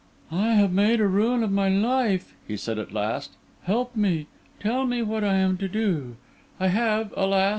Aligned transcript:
"I 0.31 0.53
have 0.55 0.71
made 0.71 0.99
ruin 0.99 1.43
of 1.43 1.51
my 1.51 1.69
life," 1.69 2.33
he 2.47 2.57
said 2.57 2.79
at 2.79 2.91
last. 2.91 3.33
"Help 3.65 3.95
me; 3.95 4.25
tell 4.59 4.87
me 4.87 5.03
what 5.03 5.23
I 5.23 5.35
am 5.35 5.57
to 5.59 5.67
do; 5.67 6.15
I 6.59 6.69
have, 6.69 7.13
alas! 7.15 7.49